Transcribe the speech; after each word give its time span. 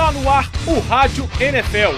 Está 0.00 0.12
no 0.12 0.30
ar 0.30 0.50
o 0.66 0.80
Rádio 0.80 1.28
NFL. 1.38 1.94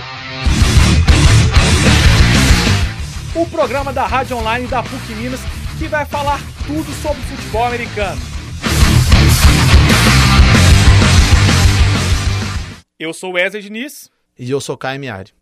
O 3.36 3.46
programa 3.48 3.92
da 3.92 4.04
Rádio 4.08 4.38
Online 4.38 4.66
da 4.66 4.82
PUC 4.82 5.14
Minas 5.14 5.38
que 5.78 5.86
vai 5.86 6.04
falar 6.04 6.40
tudo 6.66 6.90
sobre 7.00 7.22
futebol 7.22 7.64
americano. 7.64 8.20
Eu 12.98 13.12
sou 13.12 13.34
Wesley 13.34 13.62
Diniz. 13.62 14.10
E 14.36 14.50
eu 14.50 14.60
sou 14.60 14.76
Caio 14.76 14.98
Miari. 14.98 15.32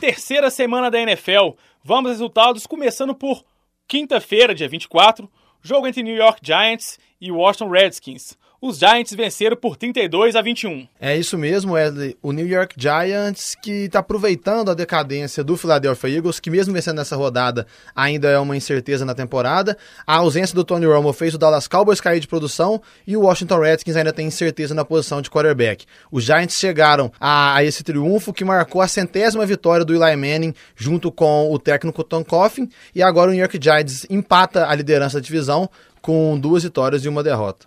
Terceira 0.00 0.48
semana 0.50 0.90
da 0.90 0.98
NFL. 0.98 1.50
Vamos 1.84 2.12
aos 2.12 2.18
resultados, 2.20 2.66
começando 2.66 3.14
por 3.14 3.44
quinta-feira, 3.86 4.54
dia 4.54 4.66
24, 4.66 5.30
jogo 5.60 5.86
entre 5.86 6.02
New 6.02 6.16
York 6.16 6.40
Giants 6.42 6.98
e 7.20 7.30
Washington 7.30 7.68
Redskins 7.68 8.34
os 8.60 8.78
Giants 8.78 9.14
venceram 9.14 9.56
por 9.56 9.76
32 9.76 10.34
a 10.34 10.42
21. 10.42 10.88
É 11.00 11.16
isso 11.16 11.38
mesmo, 11.38 11.74
Wesley. 11.74 12.16
O 12.20 12.32
New 12.32 12.46
York 12.46 12.74
Giants 12.76 13.54
que 13.54 13.84
está 13.84 14.00
aproveitando 14.00 14.70
a 14.70 14.74
decadência 14.74 15.44
do 15.44 15.56
Philadelphia 15.56 16.16
Eagles, 16.16 16.40
que 16.40 16.50
mesmo 16.50 16.74
vencendo 16.74 16.96
nessa 16.96 17.14
rodada 17.14 17.66
ainda 17.94 18.28
é 18.28 18.38
uma 18.38 18.56
incerteza 18.56 19.04
na 19.04 19.14
temporada. 19.14 19.78
A 20.04 20.16
ausência 20.16 20.56
do 20.56 20.64
Tony 20.64 20.86
Romo 20.86 21.12
fez 21.12 21.34
o 21.34 21.38
Dallas 21.38 21.68
Cowboys 21.68 22.00
cair 22.00 22.18
de 22.18 22.26
produção 22.26 22.82
e 23.06 23.16
o 23.16 23.22
Washington 23.22 23.60
Redskins 23.60 23.96
ainda 23.96 24.12
tem 24.12 24.26
incerteza 24.26 24.74
na 24.74 24.84
posição 24.84 25.22
de 25.22 25.30
quarterback. 25.30 25.86
Os 26.10 26.24
Giants 26.24 26.58
chegaram 26.58 27.12
a, 27.20 27.54
a 27.54 27.64
esse 27.64 27.84
triunfo 27.84 28.32
que 28.32 28.44
marcou 28.44 28.82
a 28.82 28.88
centésima 28.88 29.46
vitória 29.46 29.84
do 29.84 29.94
Eli 29.94 30.16
Manning 30.16 30.54
junto 30.74 31.12
com 31.12 31.52
o 31.52 31.58
técnico 31.60 32.02
Tom 32.02 32.24
Coughlin 32.24 32.68
e 32.92 33.02
agora 33.02 33.30
o 33.30 33.32
New 33.32 33.40
York 33.40 33.58
Giants 33.62 34.04
empata 34.10 34.66
a 34.66 34.74
liderança 34.74 35.20
da 35.20 35.24
divisão 35.24 35.70
com 36.02 36.38
duas 36.38 36.64
vitórias 36.64 37.04
e 37.04 37.08
uma 37.08 37.22
derrota. 37.22 37.66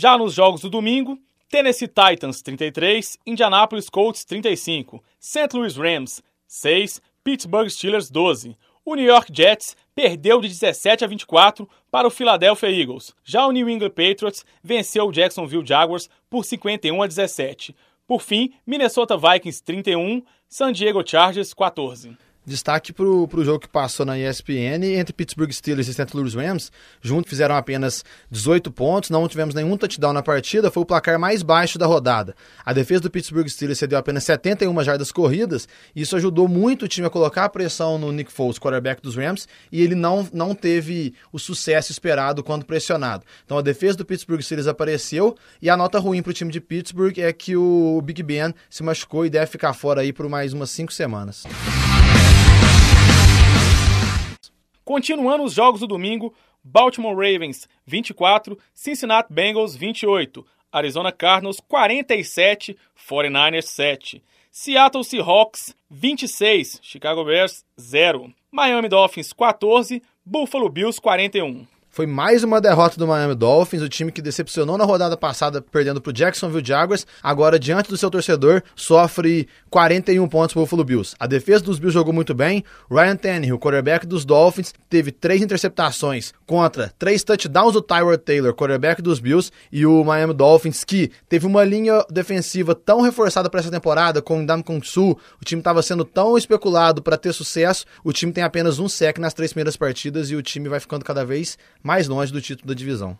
Já 0.00 0.16
nos 0.16 0.32
jogos 0.32 0.60
do 0.60 0.70
domingo, 0.70 1.18
Tennessee 1.50 1.88
Titans 1.88 2.40
33, 2.40 3.18
Indianapolis 3.26 3.90
Colts 3.90 4.24
35, 4.24 5.02
St. 5.18 5.56
Louis 5.56 5.76
Rams 5.76 6.22
6, 6.46 7.02
Pittsburgh 7.24 7.68
Steelers 7.68 8.08
12. 8.08 8.56
O 8.84 8.94
New 8.94 9.04
York 9.04 9.32
Jets 9.34 9.76
perdeu 9.96 10.40
de 10.40 10.46
17 10.46 11.04
a 11.04 11.08
24 11.08 11.68
para 11.90 12.06
o 12.06 12.12
Philadelphia 12.12 12.70
Eagles. 12.70 13.12
Já 13.24 13.44
o 13.44 13.50
New 13.50 13.68
England 13.68 13.90
Patriots 13.90 14.46
venceu 14.62 15.08
o 15.08 15.12
Jacksonville 15.12 15.66
Jaguars 15.66 16.08
por 16.30 16.44
51 16.44 17.02
a 17.02 17.06
17. 17.08 17.74
Por 18.06 18.22
fim, 18.22 18.52
Minnesota 18.64 19.16
Vikings 19.16 19.60
31, 19.64 20.22
San 20.48 20.70
Diego 20.70 21.02
Chargers 21.04 21.52
14. 21.52 22.16
Destaque 22.48 22.94
para 22.94 23.04
o 23.04 23.44
jogo 23.44 23.58
que 23.58 23.68
passou 23.68 24.06
na 24.06 24.18
ESPN 24.18 24.82
entre 24.96 25.12
Pittsburgh 25.12 25.52
Steelers 25.52 25.86
e 25.86 25.92
St. 25.92 26.06
Louis 26.14 26.34
Rams. 26.34 26.72
Juntos 27.02 27.28
fizeram 27.28 27.54
apenas 27.54 28.02
18 28.30 28.72
pontos, 28.72 29.10
não 29.10 29.28
tivemos 29.28 29.54
nenhum 29.54 29.76
touchdown 29.76 30.14
na 30.14 30.22
partida, 30.22 30.70
foi 30.70 30.82
o 30.82 30.86
placar 30.86 31.18
mais 31.18 31.42
baixo 31.42 31.78
da 31.78 31.84
rodada. 31.84 32.34
A 32.64 32.72
defesa 32.72 33.02
do 33.02 33.10
Pittsburgh 33.10 33.46
Steelers 33.48 33.78
cedeu 33.78 33.98
apenas 33.98 34.24
71 34.24 34.82
jardas 34.82 35.12
corridas, 35.12 35.68
e 35.94 36.00
isso 36.00 36.16
ajudou 36.16 36.48
muito 36.48 36.86
o 36.86 36.88
time 36.88 37.06
a 37.06 37.10
colocar 37.10 37.44
a 37.44 37.48
pressão 37.50 37.98
no 37.98 38.10
Nick 38.10 38.32
Foles, 38.32 38.58
quarterback 38.58 39.02
dos 39.02 39.14
Rams, 39.14 39.46
e 39.70 39.82
ele 39.82 39.94
não, 39.94 40.26
não 40.32 40.54
teve 40.54 41.14
o 41.30 41.38
sucesso 41.38 41.92
esperado 41.92 42.42
quando 42.42 42.64
pressionado. 42.64 43.24
Então 43.44 43.58
a 43.58 43.62
defesa 43.62 43.98
do 43.98 44.06
Pittsburgh 44.06 44.40
Steelers 44.40 44.66
apareceu, 44.66 45.36
e 45.60 45.68
a 45.68 45.76
nota 45.76 45.98
ruim 45.98 46.22
para 46.22 46.30
o 46.30 46.34
time 46.34 46.50
de 46.50 46.60
Pittsburgh 46.62 47.18
é 47.18 47.30
que 47.30 47.56
o 47.56 48.00
Big 48.02 48.22
Ben 48.22 48.54
se 48.70 48.82
machucou 48.82 49.26
e 49.26 49.30
deve 49.30 49.46
ficar 49.46 49.74
fora 49.74 50.00
aí 50.00 50.14
por 50.14 50.28
mais 50.30 50.54
umas 50.54 50.70
5 50.70 50.92
semanas. 50.92 51.44
Continuando 54.88 55.44
os 55.44 55.52
jogos 55.52 55.80
do 55.80 55.86
domingo, 55.86 56.32
Baltimore 56.64 57.14
Ravens 57.14 57.68
24, 57.84 58.58
Cincinnati 58.72 59.30
Bengals 59.30 59.76
28, 59.76 60.42
Arizona 60.74 61.12
Cardinals 61.12 61.60
47, 61.60 62.74
49ers 62.96 63.64
7, 63.64 64.22
Seattle 64.50 65.04
Seahawks 65.04 65.74
26, 65.90 66.80
Chicago 66.82 67.22
Bears 67.22 67.66
0, 67.78 68.32
Miami 68.50 68.88
Dolphins 68.88 69.30
14, 69.34 70.02
Buffalo 70.24 70.70
Bills 70.70 70.98
41. 70.98 71.68
Foi 71.98 72.06
mais 72.06 72.44
uma 72.44 72.60
derrota 72.60 72.96
do 72.96 73.08
Miami 73.08 73.34
Dolphins, 73.34 73.82
o 73.82 73.88
time 73.88 74.12
que 74.12 74.22
decepcionou 74.22 74.78
na 74.78 74.84
rodada 74.84 75.16
passada 75.16 75.60
perdendo 75.60 76.00
para 76.00 76.10
o 76.10 76.12
Jacksonville 76.12 76.64
Jaguars, 76.64 77.04
agora 77.20 77.58
diante 77.58 77.90
do 77.90 77.96
seu 77.96 78.08
torcedor 78.08 78.62
sofre 78.76 79.48
41 79.68 80.28
pontos 80.28 80.52
para 80.52 80.60
o 80.60 80.62
Buffalo 80.62 80.84
Bills. 80.84 81.16
A 81.18 81.26
defesa 81.26 81.64
dos 81.64 81.80
Bills 81.80 81.92
jogou 81.92 82.12
muito 82.12 82.32
bem, 82.36 82.62
Ryan 82.88 83.16
Tannehill, 83.16 83.56
o 83.56 83.58
quarterback 83.58 84.06
dos 84.06 84.24
Dolphins, 84.24 84.72
teve 84.88 85.10
três 85.10 85.42
interceptações 85.42 86.32
contra 86.46 86.94
três 86.96 87.24
touchdowns 87.24 87.72
do 87.72 87.82
Tyrod 87.82 88.18
Taylor, 88.18 88.54
quarterback 88.54 89.02
dos 89.02 89.18
Bills, 89.18 89.50
e 89.72 89.84
o 89.84 90.04
Miami 90.04 90.34
Dolphins 90.34 90.84
que 90.84 91.10
teve 91.28 91.48
uma 91.48 91.64
linha 91.64 92.06
defensiva 92.08 92.76
tão 92.76 93.00
reforçada 93.00 93.50
para 93.50 93.58
essa 93.58 93.72
temporada 93.72 94.22
com 94.22 94.44
o 94.44 94.46
Dam 94.46 94.62
Kung 94.62 94.86
Su, 94.86 95.18
o 95.42 95.44
time 95.44 95.60
estava 95.60 95.82
sendo 95.82 96.04
tão 96.04 96.38
especulado 96.38 97.02
para 97.02 97.16
ter 97.16 97.32
sucesso, 97.32 97.84
o 98.04 98.12
time 98.12 98.32
tem 98.32 98.44
apenas 98.44 98.78
um 98.78 98.88
sec 98.88 99.18
nas 99.18 99.34
três 99.34 99.52
primeiras 99.52 99.76
partidas 99.76 100.30
e 100.30 100.36
o 100.36 100.42
time 100.42 100.68
vai 100.68 100.78
ficando 100.78 101.04
cada 101.04 101.24
vez 101.24 101.58
mais 101.87 101.87
longe 102.08 102.32
do 102.32 102.40
título 102.40 102.68
da 102.68 102.74
divisão. 102.74 103.18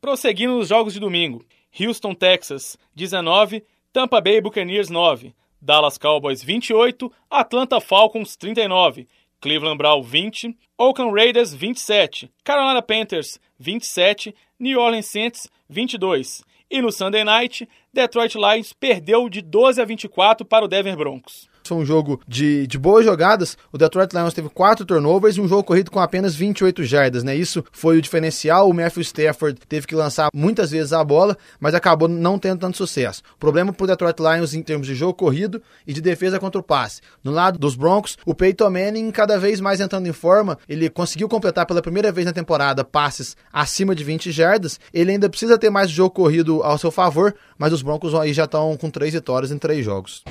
Prosseguindo 0.00 0.56
nos 0.56 0.68
jogos 0.68 0.94
de 0.94 1.00
domingo: 1.00 1.44
Houston, 1.78 2.14
Texas, 2.14 2.76
19, 2.94 3.64
Tampa 3.92 4.20
Bay 4.20 4.40
Buccaneers 4.40 4.88
9, 4.88 5.34
Dallas 5.60 5.98
Cowboys 5.98 6.42
28, 6.42 7.10
Atlanta 7.30 7.80
Falcons 7.80 8.36
39, 8.36 9.08
Cleveland 9.40 9.78
Browns 9.78 10.06
20, 10.06 10.56
Oakland 10.78 11.12
Raiders 11.12 11.52
27, 11.54 12.30
Carolina 12.44 12.82
Panthers 12.82 13.38
27, 13.58 14.34
New 14.58 14.78
Orleans 14.78 15.06
Saints 15.06 15.48
22. 15.68 16.44
E 16.70 16.80
no 16.80 16.90
Sunday 16.90 17.22
Night, 17.22 17.68
Detroit 17.92 18.34
Lions 18.34 18.72
perdeu 18.72 19.28
de 19.28 19.42
12 19.42 19.80
a 19.80 19.84
24 19.84 20.46
para 20.46 20.64
o 20.64 20.68
Denver 20.68 20.96
Broncos. 20.96 21.51
Um 21.74 21.84
jogo 21.84 22.20
de, 22.26 22.66
de 22.66 22.78
boas 22.78 23.04
jogadas. 23.04 23.56
O 23.72 23.78
Detroit 23.78 24.12
Lions 24.12 24.34
teve 24.34 24.48
quatro 24.48 24.84
turnovers 24.84 25.36
e 25.36 25.40
um 25.40 25.48
jogo 25.48 25.64
corrido 25.64 25.90
com 25.90 26.00
apenas 26.00 26.34
28 26.34 26.84
jardas, 26.84 27.22
né? 27.24 27.34
Isso 27.34 27.64
foi 27.72 27.98
o 27.98 28.02
diferencial. 28.02 28.68
O 28.68 28.74
Matthew 28.74 29.02
Stafford 29.02 29.58
teve 29.68 29.86
que 29.86 29.94
lançar 29.94 30.30
muitas 30.34 30.70
vezes 30.70 30.92
a 30.92 31.02
bola, 31.02 31.36
mas 31.58 31.74
acabou 31.74 32.08
não 32.08 32.38
tendo 32.38 32.60
tanto 32.60 32.76
sucesso. 32.76 33.22
Problema 33.38 33.72
para 33.72 33.84
o 33.84 33.86
Detroit 33.86 34.18
Lions 34.18 34.54
em 34.54 34.62
termos 34.62 34.86
de 34.86 34.94
jogo 34.94 35.14
corrido 35.14 35.62
e 35.86 35.92
de 35.92 36.00
defesa 36.00 36.38
contra 36.38 36.60
o 36.60 36.64
passe. 36.64 37.00
No 37.22 37.32
lado 37.32 37.58
dos 37.58 37.74
Broncos, 37.74 38.16
o 38.24 38.34
Peyton 38.34 38.70
Manning 38.70 39.10
cada 39.10 39.38
vez 39.38 39.60
mais 39.60 39.80
entrando 39.80 40.06
em 40.06 40.12
forma. 40.12 40.58
Ele 40.68 40.88
conseguiu 40.88 41.28
completar 41.28 41.66
pela 41.66 41.82
primeira 41.82 42.12
vez 42.12 42.26
na 42.26 42.32
temporada 42.32 42.84
passes 42.84 43.36
acima 43.52 43.94
de 43.94 44.04
20 44.04 44.30
jardas. 44.30 44.78
Ele 44.92 45.12
ainda 45.12 45.28
precisa 45.28 45.58
ter 45.58 45.70
mais 45.70 45.90
jogo 45.90 46.10
corrido 46.10 46.62
ao 46.62 46.78
seu 46.78 46.90
favor, 46.90 47.34
mas 47.58 47.72
os 47.72 47.82
Broncos 47.82 48.14
aí 48.14 48.32
já 48.32 48.44
estão 48.44 48.76
com 48.76 48.90
três 48.90 49.12
vitórias 49.12 49.50
em 49.50 49.58
três 49.58 49.84
jogos. 49.84 50.22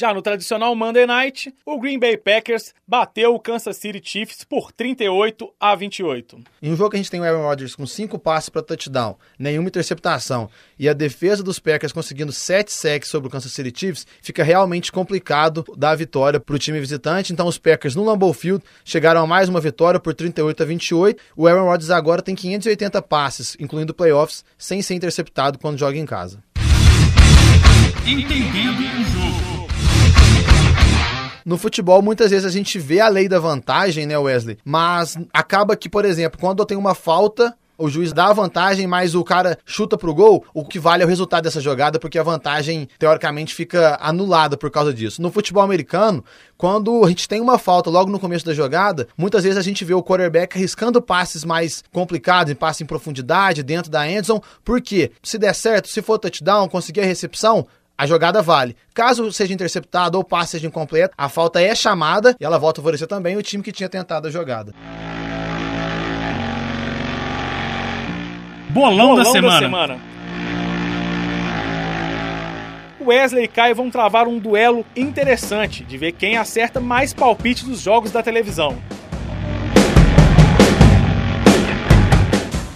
Já 0.00 0.14
no 0.14 0.22
tradicional 0.22 0.74
Monday 0.74 1.06
Night, 1.06 1.54
o 1.62 1.78
Green 1.78 1.98
Bay 1.98 2.16
Packers 2.16 2.72
bateu 2.88 3.34
o 3.34 3.38
Kansas 3.38 3.76
City 3.76 4.00
Chiefs 4.02 4.44
por 4.44 4.72
38 4.72 5.52
a 5.60 5.74
28. 5.74 6.40
Em 6.62 6.72
um 6.72 6.74
jogo 6.74 6.88
que 6.88 6.96
a 6.96 6.98
gente 6.98 7.10
tem 7.10 7.20
o 7.20 7.22
Aaron 7.22 7.42
Rodgers 7.42 7.76
com 7.76 7.86
cinco 7.86 8.18
passes 8.18 8.48
para 8.48 8.62
touchdown, 8.62 9.18
nenhuma 9.38 9.68
interceptação, 9.68 10.48
e 10.78 10.88
a 10.88 10.94
defesa 10.94 11.42
dos 11.42 11.58
Packers 11.58 11.92
conseguindo 11.92 12.32
sete 12.32 12.72
sacks 12.72 13.10
sobre 13.10 13.28
o 13.28 13.30
Kansas 13.30 13.52
City 13.52 13.78
Chiefs, 13.78 14.06
fica 14.22 14.42
realmente 14.42 14.90
complicado 14.90 15.66
dar 15.76 15.90
a 15.90 15.96
vitória 15.96 16.40
para 16.40 16.56
o 16.56 16.58
time 16.58 16.80
visitante. 16.80 17.34
Então 17.34 17.46
os 17.46 17.58
Packers 17.58 17.94
no 17.94 18.02
Lambeau 18.02 18.32
Field 18.32 18.64
chegaram 18.82 19.20
a 19.20 19.26
mais 19.26 19.50
uma 19.50 19.60
vitória 19.60 20.00
por 20.00 20.14
38 20.14 20.62
a 20.62 20.64
28. 20.64 21.22
O 21.36 21.46
Aaron 21.46 21.66
Rodgers 21.66 21.90
agora 21.90 22.22
tem 22.22 22.34
580 22.34 23.02
passes, 23.02 23.54
incluindo 23.60 23.92
playoffs, 23.92 24.46
sem 24.56 24.80
ser 24.80 24.94
interceptado 24.94 25.58
quando 25.58 25.78
joga 25.78 25.98
em 25.98 26.06
casa. 26.06 26.42
Entendendo 28.06 28.80
o 28.80 29.04
jogo. 29.12 29.19
No 31.50 31.58
futebol, 31.58 32.00
muitas 32.00 32.30
vezes 32.30 32.46
a 32.46 32.48
gente 32.48 32.78
vê 32.78 33.00
a 33.00 33.08
lei 33.08 33.28
da 33.28 33.40
vantagem, 33.40 34.06
né, 34.06 34.16
Wesley? 34.16 34.56
Mas 34.64 35.18
acaba 35.32 35.74
que, 35.74 35.88
por 35.88 36.04
exemplo, 36.04 36.38
quando 36.38 36.64
tenho 36.64 36.78
uma 36.78 36.94
falta, 36.94 37.52
o 37.76 37.90
juiz 37.90 38.12
dá 38.12 38.26
a 38.26 38.32
vantagem, 38.32 38.86
mas 38.86 39.16
o 39.16 39.24
cara 39.24 39.58
chuta 39.66 39.98
pro 39.98 40.14
gol, 40.14 40.44
o 40.54 40.64
que 40.64 40.78
vale 40.78 41.02
é 41.02 41.06
o 41.06 41.08
resultado 41.08 41.42
dessa 41.42 41.60
jogada, 41.60 41.98
porque 41.98 42.20
a 42.20 42.22
vantagem, 42.22 42.88
teoricamente, 43.00 43.52
fica 43.52 43.98
anulada 44.00 44.56
por 44.56 44.70
causa 44.70 44.94
disso. 44.94 45.20
No 45.20 45.32
futebol 45.32 45.64
americano, 45.64 46.24
quando 46.56 47.04
a 47.04 47.08
gente 47.08 47.26
tem 47.26 47.40
uma 47.40 47.58
falta 47.58 47.90
logo 47.90 48.12
no 48.12 48.20
começo 48.20 48.46
da 48.46 48.54
jogada, 48.54 49.08
muitas 49.18 49.42
vezes 49.42 49.58
a 49.58 49.62
gente 49.62 49.84
vê 49.84 49.92
o 49.92 50.04
quarterback 50.04 50.56
arriscando 50.56 51.02
passes 51.02 51.44
mais 51.44 51.82
complicados, 51.90 52.52
em 52.52 52.54
passe 52.54 52.84
em 52.84 52.86
profundidade, 52.86 53.64
dentro 53.64 53.90
da 53.90 54.08
endzone, 54.08 54.40
porque 54.64 55.10
se 55.20 55.36
der 55.36 55.52
certo, 55.52 55.88
se 55.88 56.00
for 56.00 56.16
touchdown, 56.16 56.68
conseguir 56.68 57.00
a 57.00 57.06
recepção, 57.06 57.66
a 58.00 58.06
jogada 58.06 58.40
vale. 58.40 58.74
Caso 58.94 59.30
seja 59.30 59.52
interceptado 59.52 60.16
ou 60.16 60.24
passe 60.24 60.52
seja 60.52 60.66
incompleto, 60.66 61.12
a 61.18 61.28
falta 61.28 61.60
é 61.60 61.74
chamada 61.74 62.34
e 62.40 62.44
ela 62.46 62.58
volta 62.58 62.80
a 62.80 62.82
favorecer 62.82 63.06
também 63.06 63.36
o 63.36 63.42
time 63.42 63.62
que 63.62 63.70
tinha 63.70 63.90
tentado 63.90 64.26
a 64.26 64.30
jogada. 64.30 64.72
Bolão, 68.70 69.08
Bolão 69.08 69.16
da, 69.16 69.24
semana. 69.26 69.52
da 69.52 69.58
semana. 69.58 70.00
Wesley 73.04 73.44
e 73.44 73.48
Caio 73.48 73.74
vão 73.74 73.90
travar 73.90 74.26
um 74.26 74.38
duelo 74.38 74.82
interessante 74.96 75.84
de 75.84 75.98
ver 75.98 76.12
quem 76.12 76.38
acerta 76.38 76.80
mais 76.80 77.12
palpite 77.12 77.66
dos 77.66 77.82
jogos 77.82 78.10
da 78.10 78.22
televisão. 78.22 78.78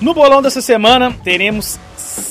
No 0.03 0.13
bolão 0.13 0.43
dessa 0.43 0.61
semana 0.61 1.17
teremos 1.25 1.81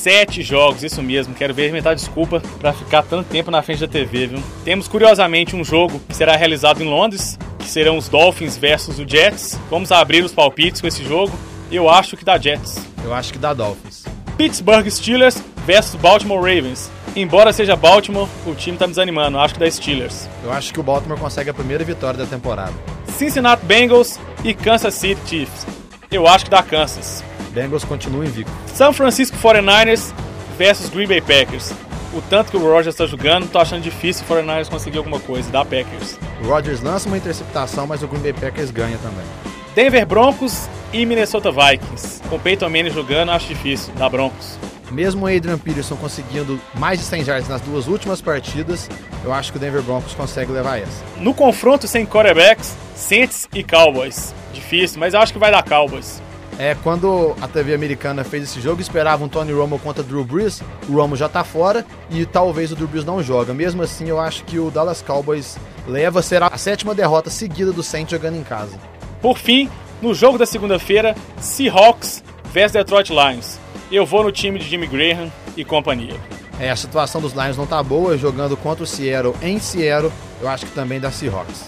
sete 0.03 0.41
jogos, 0.41 0.83
isso 0.83 1.01
mesmo. 1.01 1.33
Quero 1.33 1.53
ver 1.53 1.69
inventar 1.69 1.95
desculpa 1.95 2.41
para 2.59 2.73
ficar 2.73 3.03
tanto 3.03 3.29
tempo 3.29 3.49
na 3.49 3.61
frente 3.61 3.79
da 3.79 3.87
TV, 3.87 4.27
viu? 4.27 4.43
Temos 4.65 4.85
curiosamente 4.85 5.55
um 5.55 5.63
jogo 5.63 6.01
que 6.09 6.15
será 6.15 6.35
realizado 6.35 6.83
em 6.83 6.89
Londres, 6.89 7.39
que 7.57 7.69
serão 7.69 7.97
os 7.97 8.09
Dolphins 8.09 8.57
versus 8.57 8.99
o 8.99 9.07
Jets. 9.07 9.57
Vamos 9.69 9.93
abrir 9.93 10.21
os 10.21 10.33
palpites 10.33 10.81
com 10.81 10.87
esse 10.87 11.05
jogo. 11.05 11.31
Eu 11.71 11.89
acho 11.89 12.17
que 12.17 12.25
dá 12.25 12.37
Jets. 12.37 12.85
Eu 13.01 13.13
acho 13.13 13.31
que 13.31 13.39
dá 13.39 13.53
Dolphins. 13.53 14.03
Pittsburgh 14.37 14.89
Steelers 14.89 15.41
versus 15.65 15.95
Baltimore 15.95 16.39
Ravens. 16.39 16.91
Embora 17.15 17.53
seja 17.53 17.75
Baltimore, 17.77 18.27
o 18.45 18.53
time 18.53 18.77
tá 18.77 18.85
me 18.85 18.91
desanimando. 18.91 19.39
Acho 19.39 19.53
que 19.53 19.59
dá 19.61 19.71
Steelers. 19.71 20.27
Eu 20.43 20.51
acho 20.51 20.73
que 20.73 20.79
o 20.81 20.83
Baltimore 20.83 21.19
consegue 21.19 21.49
a 21.49 21.53
primeira 21.53 21.83
vitória 21.85 22.17
da 22.17 22.25
temporada. 22.25 22.73
Cincinnati 23.07 23.63
Bengals 23.65 24.19
e 24.43 24.53
Kansas 24.53 24.95
City 24.95 25.21
Chiefs. 25.25 25.65
Eu 26.11 26.27
acho 26.27 26.43
que 26.43 26.51
dá 26.51 26.61
Kansas. 26.61 27.23
Bengals 27.53 27.83
continua 27.83 28.25
invicto. 28.25 28.51
São 28.67 28.91
Francisco 28.91 29.37
49ers 29.37 30.13
versus 30.57 30.89
Green 30.89 31.07
Bay 31.07 31.21
Packers. 31.21 31.71
O 32.13 32.21
tanto 32.21 32.51
que 32.51 32.57
o 32.57 32.59
Rodgers 32.59 32.93
está 32.93 33.05
jogando, 33.07 33.49
tô 33.49 33.57
achando 33.57 33.81
difícil 33.81 34.23
o 34.29 34.31
49ers 34.31 34.69
conseguir 34.69 34.99
alguma 34.99 35.19
coisa, 35.19 35.49
dá 35.51 35.65
Packers. 35.65 36.17
O 36.43 36.47
Rodgers 36.47 36.81
lança 36.81 37.07
uma 37.07 37.17
interceptação, 37.17 37.87
mas 37.87 38.03
o 38.03 38.07
Green 38.07 38.21
Bay 38.21 38.33
Packers 38.33 38.69
ganha 38.69 38.97
também. 38.99 39.25
Denver 39.73 40.05
Broncos 40.05 40.69
e 40.91 41.05
Minnesota 41.05 41.51
Vikings. 41.51 42.21
Com 42.29 42.39
Peyton 42.39 42.69
Manning 42.69 42.91
jogando, 42.91 43.31
acho 43.31 43.47
difícil, 43.47 43.91
dá 43.97 44.07
Broncos. 44.07 44.57
Mesmo 44.91 45.25
o 45.25 45.27
Adrian 45.27 45.57
Peterson 45.57 45.95
conseguindo 45.95 46.61
mais 46.75 46.99
de 46.99 47.05
100 47.05 47.23
yards 47.23 47.49
nas 47.49 47.61
duas 47.61 47.87
últimas 47.87 48.21
partidas, 48.21 48.87
eu 49.23 49.33
acho 49.33 49.51
que 49.51 49.57
o 49.57 49.59
Denver 49.59 49.81
Broncos 49.81 50.13
consegue 50.13 50.51
levar 50.51 50.79
essa. 50.79 51.03
No 51.17 51.33
confronto 51.33 51.87
sem 51.87 52.05
quarterbacks, 52.05 52.75
Saints 52.95 53.47
e 53.51 53.63
Cowboys. 53.63 54.35
Difícil, 54.53 54.99
mas 54.99 55.15
eu 55.15 55.19
acho 55.19 55.33
que 55.33 55.39
vai 55.39 55.49
dar 55.49 55.63
Cowboys. 55.63 56.21
É, 56.59 56.75
quando 56.75 57.35
a 57.41 57.47
TV 57.47 57.73
americana 57.73 58.23
fez 58.23 58.43
esse 58.43 58.61
jogo, 58.61 58.81
esperava 58.81 59.23
um 59.23 59.27
Tony 59.27 59.51
Romo 59.51 59.79
contra 59.79 60.03
Drew 60.03 60.23
Brees. 60.23 60.61
O 60.87 60.93
Romo 60.93 61.15
já 61.15 61.27
tá 61.27 61.43
fora 61.43 61.85
e 62.09 62.25
talvez 62.25 62.71
o 62.71 62.75
Drew 62.75 62.87
Brees 62.87 63.05
não 63.05 63.23
joga. 63.23 63.53
Mesmo 63.53 63.81
assim, 63.81 64.07
eu 64.07 64.19
acho 64.19 64.43
que 64.43 64.59
o 64.59 64.69
Dallas 64.69 65.01
Cowboys 65.01 65.57
leva, 65.87 66.21
será 66.21 66.47
a 66.47 66.57
sétima 66.57 66.93
derrota 66.93 67.29
seguida 67.29 67.71
do 67.71 67.83
Saints 67.83 68.11
jogando 68.11 68.37
em 68.37 68.43
casa. 68.43 68.77
Por 69.21 69.37
fim, 69.37 69.69
no 70.01 70.13
jogo 70.13 70.37
da 70.37 70.45
segunda-feira, 70.45 71.15
Seahawks 71.39 72.23
vs 72.53 72.71
Detroit 72.71 73.09
Lions. 73.09 73.59
Eu 73.91 74.05
vou 74.05 74.23
no 74.23 74.31
time 74.31 74.59
de 74.59 74.69
Jimmy 74.69 74.87
Graham 74.87 75.31
e 75.57 75.63
companhia. 75.63 76.15
É, 76.59 76.69
a 76.69 76.75
situação 76.75 77.19
dos 77.19 77.33
Lions 77.33 77.57
não 77.57 77.65
tá 77.65 77.81
boa, 77.81 78.17
jogando 78.17 78.55
contra 78.55 78.83
o 78.83 78.87
Seattle 78.87 79.35
em 79.41 79.59
Seattle, 79.59 80.11
eu 80.39 80.47
acho 80.47 80.65
que 80.65 80.71
também 80.71 80.99
dá 80.99 81.11
Seahawks. 81.11 81.65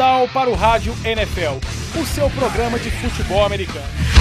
Touchdown 0.00 0.28
para 0.28 0.48
o 0.48 0.54
Rádio 0.54 0.96
NFL, 1.04 1.60
o 2.00 2.06
seu 2.06 2.30
programa 2.30 2.78
de 2.78 2.90
futebol 2.90 3.44
americano. 3.44 4.19